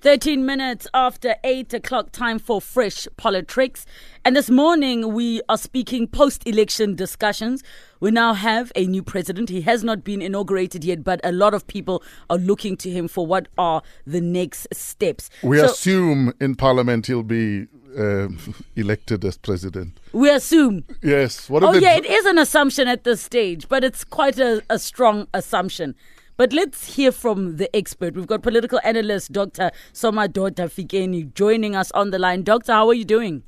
[0.00, 3.84] 13 minutes after 8 o'clock, time for Fresh Politics.
[4.24, 7.62] And this morning, we are speaking post election discussions.
[8.00, 9.50] We now have a new president.
[9.50, 13.08] He has not been inaugurated yet, but a lot of people are looking to him
[13.08, 15.28] for what are the next steps.
[15.42, 17.66] We So- assume in Parliament he'll be
[17.98, 18.28] uh,
[18.76, 20.00] elected as president.
[20.14, 20.84] we assume.
[21.02, 21.50] Yes.
[21.50, 24.62] What Oh, yeah, dr- it is an assumption at this stage, but it's quite a,
[24.70, 25.94] a strong assumption.
[26.40, 28.14] But let's hear from the expert.
[28.14, 29.70] We've got political analyst Dr.
[29.92, 32.44] Somadoda Fikeni joining us on the line.
[32.44, 33.42] Doctor, how are you doing?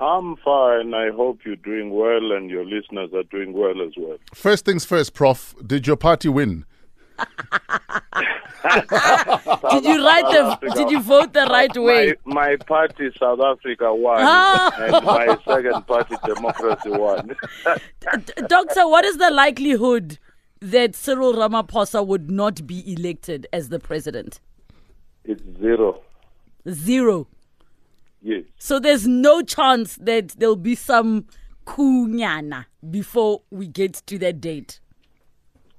[0.00, 0.92] I'm fine.
[0.92, 4.16] I hope you're doing well and your listeners are doing well as well.
[4.34, 5.54] First things first, Prof.
[5.64, 6.64] Did your party win?
[8.64, 10.58] Did you write the?
[10.74, 12.14] Did you vote the right way?
[12.24, 14.74] My, my party, South Africa, won, Ah.
[14.80, 17.28] and my second party, Democracy, won.
[18.26, 20.18] D- Doctor, what is the likelihood
[20.70, 24.40] that Cyril Ramaphosa would not be elected as the president?
[25.24, 26.02] it's zero.
[26.68, 27.26] Zero.
[28.22, 28.44] Yes.
[28.58, 31.26] So there's no chance that there'll be some
[31.66, 34.80] kunyana before we get to that date.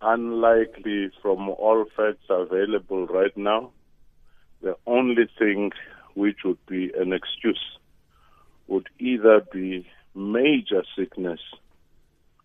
[0.00, 3.70] Unlikely from all facts available right now.
[4.62, 5.72] The only thing
[6.14, 7.78] which would be an excuse
[8.66, 11.40] would either be major sickness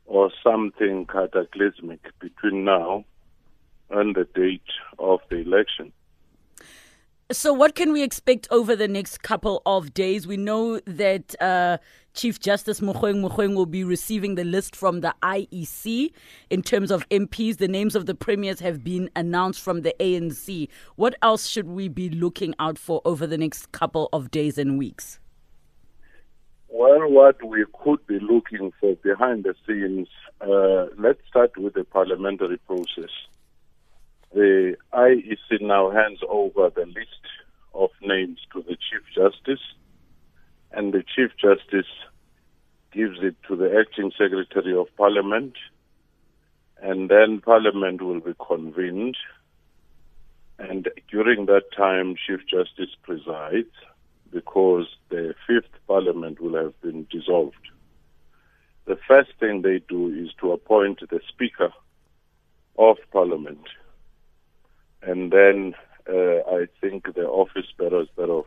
[0.05, 3.05] or something cataclysmic between now
[3.89, 4.61] and the date
[4.99, 5.91] of the election.
[7.31, 10.27] So, what can we expect over the next couple of days?
[10.27, 11.77] We know that uh,
[12.13, 16.11] Chief Justice Mogoeng Mogoeng will be receiving the list from the IEC
[16.49, 17.57] in terms of MPs.
[17.57, 20.67] The names of the premiers have been announced from the ANC.
[20.95, 24.77] What else should we be looking out for over the next couple of days and
[24.77, 25.19] weeks?
[26.75, 30.07] Well, what we could be looking for behind the scenes,
[30.41, 33.11] uh, let's start with the parliamentary process.
[34.33, 37.25] The IEC now hands over the list
[37.75, 39.63] of names to the Chief Justice,
[40.71, 41.91] and the Chief Justice
[42.91, 45.53] gives it to the Acting Secretary of Parliament,
[46.81, 49.15] and then Parliament will be convened.
[50.57, 53.69] And during that time, Chief Justice presides
[54.33, 57.55] because the fifth parliament will have been dissolved.
[58.85, 61.71] The first thing they do is to appoint the speaker
[62.77, 63.65] of parliament.
[65.01, 65.75] And then
[66.09, 68.45] uh, I think the office bearers thereof.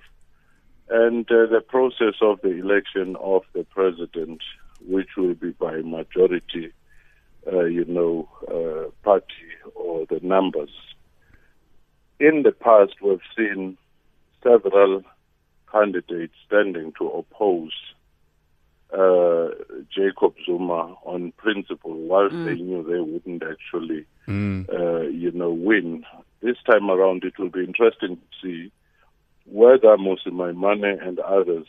[0.89, 4.43] And uh, the process of the election of the president,
[4.87, 6.73] which will be by majority,
[7.51, 10.71] uh, you know, uh, party or the numbers.
[12.21, 13.79] In the past, we've seen
[14.43, 15.03] several
[15.71, 17.73] candidates standing to oppose
[18.93, 19.49] uh,
[19.95, 24.07] Jacob Zuma on principle, whilst they knew they wouldn't actually,
[24.73, 26.05] uh, you know, win.
[26.41, 28.73] This time around, it will be interesting to see
[29.47, 31.67] whether Musi Maimane and others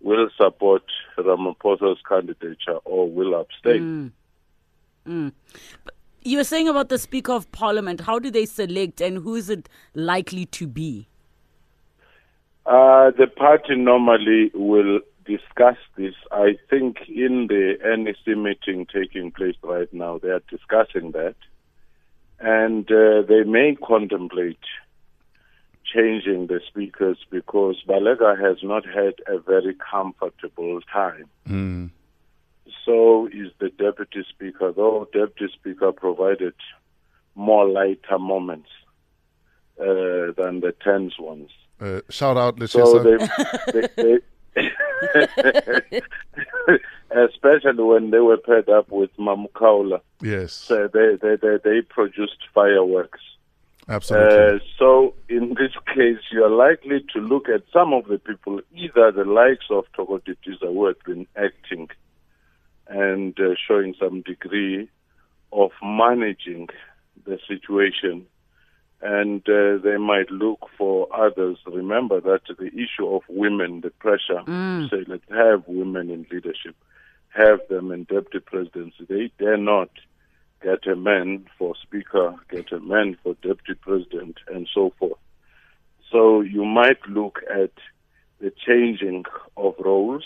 [0.00, 0.82] will support
[1.18, 4.12] Ramaphosa's candidature or will abstain.
[6.24, 8.02] You were saying about the Speaker of Parliament.
[8.02, 11.08] How do they select and who is it likely to be?
[12.64, 16.14] Uh, the party normally will discuss this.
[16.30, 21.34] I think in the NEC meeting taking place right now, they are discussing that.
[22.38, 24.58] And uh, they may contemplate
[25.92, 31.28] changing the speakers because Baleka has not had a very comfortable time.
[32.84, 36.54] So is the deputy speaker, though deputy speaker provided
[37.34, 38.68] more lighter moments
[39.80, 41.50] uh, than the tense ones.
[41.82, 43.16] Uh, shout out, So they,
[43.72, 44.18] they, they
[47.10, 52.38] especially when they were paired up with Mamukaula, yes, so they, they, they, they produced
[52.54, 53.18] fireworks.
[53.88, 54.56] absolutely.
[54.56, 58.60] Uh, so in this case, you are likely to look at some of the people,
[58.74, 61.88] either the likes of Thoko Didiza, who have been acting
[62.86, 64.88] and uh, showing some degree
[65.52, 66.68] of managing
[67.24, 68.26] the situation,
[69.02, 71.58] and uh, they might look for others.
[71.66, 74.42] Remember that the issue of women, the pressure,
[74.90, 76.76] say let's have women in leadership,
[77.30, 79.04] have them in deputy presidency.
[79.08, 79.90] They dare not
[80.62, 85.18] get a man for speaker, get a man for deputy president, and so forth.
[86.12, 87.72] So you might look at
[88.40, 89.24] the changing
[89.56, 90.24] of roles.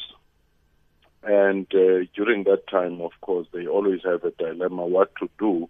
[1.22, 5.68] And uh, during that time, of course, they always have a dilemma what to do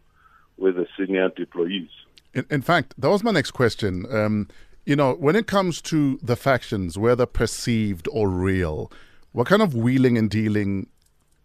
[0.59, 1.89] with the senior deployees.
[2.35, 4.07] In, in fact, that was my next question.
[4.11, 4.49] Um,
[4.85, 8.91] you know, when it comes to the factions, whether perceived or real,
[9.33, 10.89] what kind of wheeling and dealing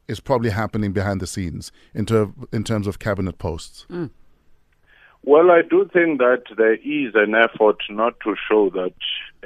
[0.07, 3.86] is probably happening behind the scenes in, ter- in terms of cabinet posts?
[5.24, 8.94] Well, I do think that there is an effort not to show that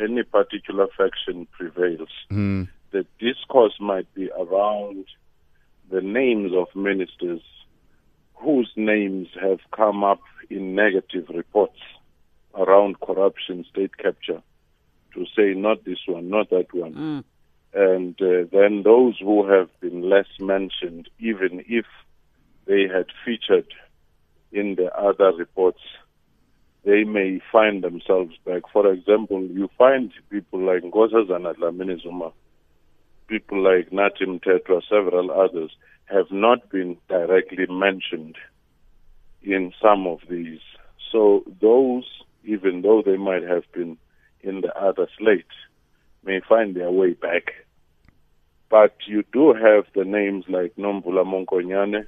[0.02, 2.10] any particular faction prevails.
[2.32, 2.70] Mm.
[2.92, 5.06] The discourse might be around
[5.92, 7.42] the names of ministers
[8.45, 11.80] whose names have come up in negative reports
[12.53, 14.42] around corruption, state capture,
[15.13, 16.94] to say not this one, not that one.
[16.94, 17.24] Mm.
[17.74, 21.86] And uh, then those who have been less mentioned, even if
[22.68, 23.68] they had featured
[24.51, 25.81] in the other reports,
[26.86, 28.62] they may find themselves back.
[28.71, 32.31] For example, you find people like Nkosazana Dlamini Zuma,
[33.27, 35.71] people like Nathi Mthethwa, several others,
[36.06, 38.36] have not been directly mentioned
[39.42, 40.60] in some of these.
[41.12, 42.06] So those,
[42.44, 43.98] even though they might have been
[44.42, 45.46] in the other slate,
[46.24, 47.54] may find their way back.
[48.69, 52.06] But you do have the names like Nomvula Mokonyane,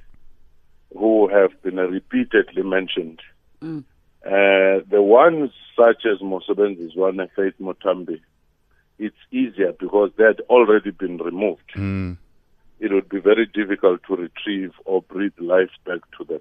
[0.96, 3.20] who have been repeatedly mentioned.
[3.62, 3.84] Mm.
[4.24, 8.20] Uh, the ones such as Mosebenzi Zwane, Faith Muthambi,
[8.98, 11.70] it's easier because they had already been removed.
[11.76, 12.18] Mm.
[12.80, 16.40] It would be very difficult to retrieve or breathe life back to them.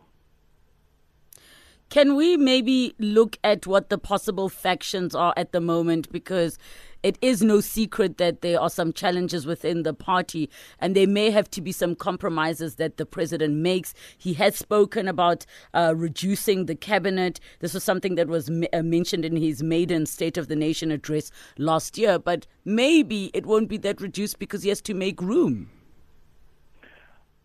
[1.89, 6.11] Can we maybe look at what the possible factions are at the moment?
[6.11, 6.59] Because
[7.01, 10.49] it is no secret that there are some challenges within the party,
[10.79, 13.93] and there may have to be some compromises that the president makes.
[14.17, 17.39] He has spoken about uh, reducing the cabinet.
[17.59, 20.91] This was something that was m- uh, mentioned in his maiden State of the Nation
[20.91, 25.21] address last year, but maybe it won't be that reduced because he has to make
[25.21, 25.69] room.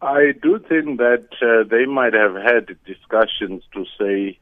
[0.02, 4.40] I do think that uh, they might have had discussions to say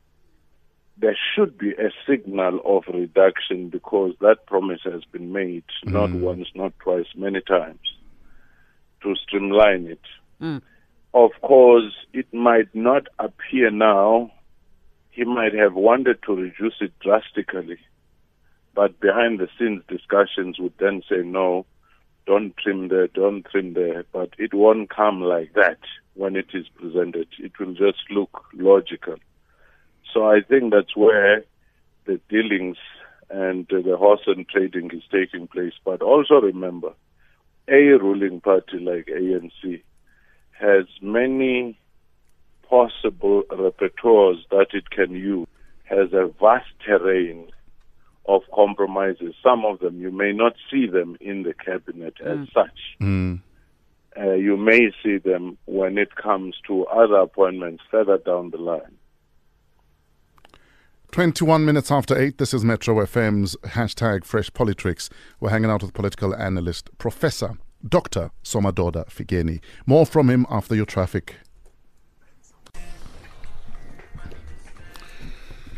[0.97, 6.49] there should be a signal of reduction because that promise has been made not once,
[6.55, 7.79] not twice, many times
[9.03, 10.01] to streamline it.
[10.41, 10.63] Mm.
[11.13, 14.33] Of course, it might not appear now.
[15.11, 17.79] He might have wanted to reduce it drastically,
[18.75, 21.67] but behind the scenes discussions would then say no,
[22.31, 24.05] don't trim there, don't trim there.
[24.13, 25.81] But it won't come like that
[26.15, 27.27] when it is presented.
[27.41, 29.17] It will just look logical.
[30.15, 31.45] So I think that's where
[32.07, 32.77] the dealings
[33.31, 35.73] and the horse and trading is taking place.
[35.85, 36.93] But also remember,
[37.67, 39.83] a ruling party like ANC
[40.53, 41.77] has many
[42.69, 45.49] possible repertoires that it can use,
[45.83, 47.49] has a vast terrain
[48.27, 49.35] of compromises.
[49.43, 52.79] Some of them you may not see them in the cabinet as such.
[53.01, 53.41] Mm.
[54.17, 58.97] Uh, you may see them when it comes to other appointments further down the line.
[61.13, 65.11] 21 minutes after 8, this is Metro FM's hashtag Fresh Politricks.
[65.41, 68.31] We're hanging out with political analyst Professor Dr.
[68.45, 69.61] Somadoda Fikeni.
[69.87, 71.37] More from him after your traffic.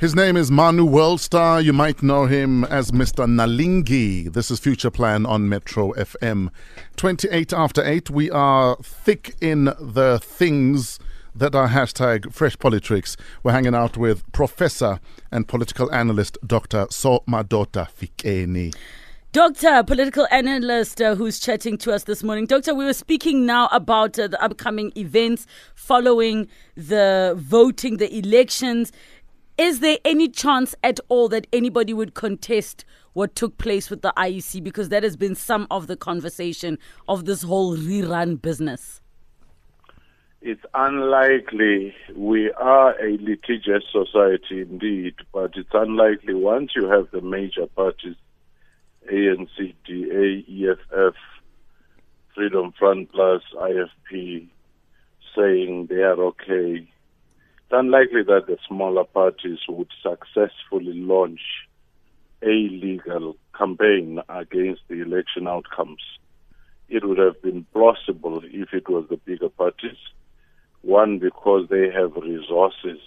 [0.02, 1.62] His name is Manu Worldstar.
[1.62, 3.24] You might know him as Mr.
[3.24, 4.32] Nalingi.
[4.32, 6.48] This is Future Plan on Metro FM.
[6.96, 10.98] 28 after 8, we are thick in the things
[11.36, 13.16] that are hashtag Fresh Politricks.
[13.44, 14.98] We're hanging out with Professor
[15.30, 16.86] and political analyst Dr.
[16.86, 18.74] Somadoda Fikeni.
[19.32, 22.44] Doctor, political analyst uh, who's chatting to us this morning.
[22.44, 28.92] Doctor, we were speaking now about uh, the upcoming events following the voting, the elections.
[29.58, 34.12] Is there any chance at all that anybody would contest what took place with the
[34.16, 34.64] IEC?
[34.64, 39.02] Because that has been some of the conversation of this whole rerun business.
[40.40, 41.94] It's unlikely.
[42.16, 48.16] We are a litigious society indeed, but it's unlikely once you have the major parties,
[49.12, 51.14] ANC, DA, EFF,
[52.34, 54.48] Freedom Front Plus, IFP,
[55.36, 56.88] saying they are okay.
[57.72, 61.40] It's unlikely that the smaller parties would successfully launch
[62.42, 66.02] a legal campaign against the election outcomes.
[66.90, 69.96] It would have been plausible if it was the bigger parties.
[70.82, 73.00] One, because they have resources.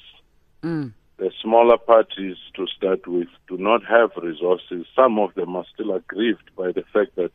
[0.64, 0.94] Mm.
[1.18, 4.88] The smaller parties, to start with, do not have resources.
[4.96, 7.34] Some of them are still aggrieved by the fact that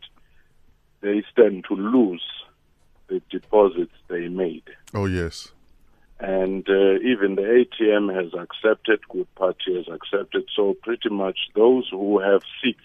[1.01, 2.25] they stand to lose
[3.07, 4.65] the deposits they made.
[4.93, 5.53] Oh, yes.
[6.21, 10.45] And uh, even the ATM has accepted, Good Party has accepted.
[10.55, 12.81] So pretty much those who have seats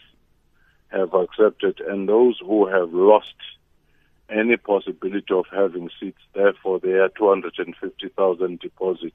[0.90, 3.36] have accepted, and those who have lost
[4.30, 6.22] any possibility of having seats.
[6.34, 9.14] Therefore, they are 250,000 deposit,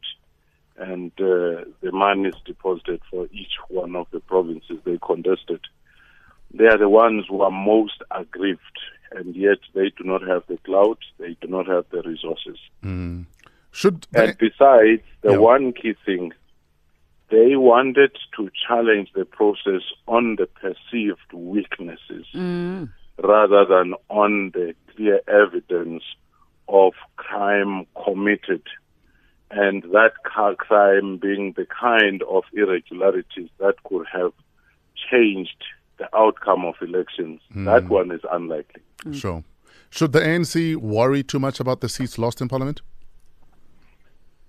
[0.76, 5.60] and uh, the money is deposited for each one of the provinces they contested.
[6.52, 8.60] They are the ones who are most aggrieved,
[9.12, 12.58] and yet they do not have the clout, they do not have the resources.
[12.84, 13.24] Mm.
[13.72, 15.38] Should And they, besides, the Yeah.
[15.38, 16.32] one key thing
[17.30, 22.88] they wanted to challenge the process on the perceived weaknesses mm.
[23.22, 26.02] rather than on the clear evidence
[26.68, 28.62] of crime committed
[29.50, 34.32] and that crime being the kind of irregularities that could have
[35.10, 35.64] changed
[35.98, 37.40] the outcome of elections.
[37.54, 37.64] Mm.
[37.64, 38.82] That one is unlikely.
[39.12, 39.42] Sure.
[39.90, 42.80] Should the ANC worry too much about the seats lost in Parliament?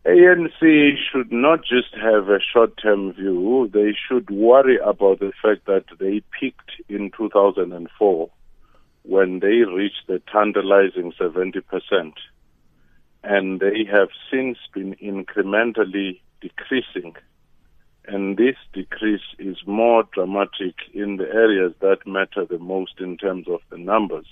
[0.04, 5.68] ANC should not just have a short term view, they should worry about the fact
[5.68, 8.30] that they peaked in 2004
[9.04, 12.14] when they reached the tantalizing 70%.
[13.24, 17.16] And they have since been incrementally decreasing.
[18.08, 23.48] And this decrease is more dramatic in the areas that matter the most in terms
[23.48, 24.26] of the numbers,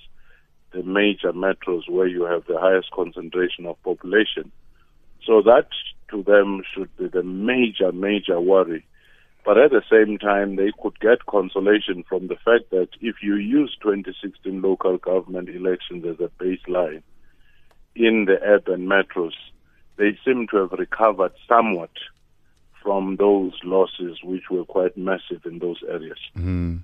[0.74, 4.52] the major metros where you have the highest concentration of population.
[5.26, 5.68] So that
[6.12, 8.86] to them should be the major, major worry.
[9.46, 13.36] But at the same time, they could get consolation from the fact that if you
[13.36, 17.02] use 2016 local government elections as a baseline
[17.96, 19.34] in the urban metros,
[19.98, 21.92] they seem to have recovered somewhat
[22.82, 26.20] from those losses, which were quite massive in those areas.
[26.38, 26.78] Mm-hmm.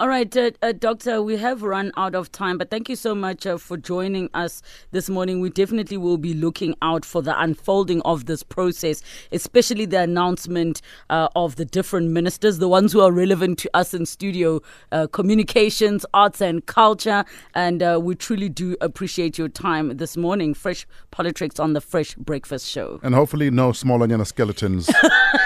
[0.00, 3.14] All right, uh, uh, Doctor, we have run out of time, but thank you so
[3.14, 5.42] much uh, for joining us this morning.
[5.42, 10.80] We definitely will be looking out for the unfolding of this process, especially the announcement
[11.10, 15.06] uh, of the different ministers, the ones who are relevant to us in studio, uh,
[15.08, 17.22] communications, arts, and culture.
[17.54, 20.54] And uh, we truly do appreciate your time this morning.
[20.54, 23.00] Fresh Politics on the Fresh Breakfast Show.
[23.02, 24.90] And hopefully, no small onion skeletons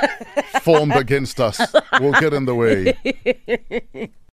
[0.63, 1.61] formed against us
[1.99, 4.11] will get in the way.